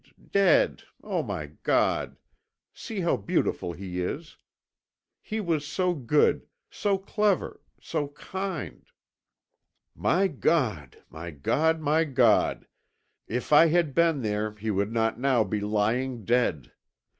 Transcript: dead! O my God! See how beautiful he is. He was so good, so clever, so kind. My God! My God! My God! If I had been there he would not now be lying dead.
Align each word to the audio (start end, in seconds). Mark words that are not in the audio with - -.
dead! 0.31 0.81
O 1.03 1.21
my 1.21 1.45
God! 1.61 2.17
See 2.73 3.01
how 3.01 3.17
beautiful 3.17 3.73
he 3.73 4.01
is. 4.01 4.35
He 5.21 5.39
was 5.39 5.63
so 5.63 5.93
good, 5.93 6.47
so 6.71 6.97
clever, 6.97 7.61
so 7.79 8.07
kind. 8.07 8.83
My 9.93 10.27
God! 10.27 11.03
My 11.11 11.29
God! 11.29 11.81
My 11.81 12.03
God! 12.03 12.65
If 13.27 13.53
I 13.53 13.67
had 13.67 13.93
been 13.93 14.23
there 14.23 14.55
he 14.55 14.71
would 14.71 14.91
not 14.91 15.19
now 15.19 15.43
be 15.43 15.59
lying 15.59 16.25
dead. 16.25 16.71